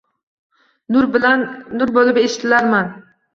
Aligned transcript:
Nur 0.95 1.07
boʼlib 1.17 2.19
eshilarman 2.23 2.91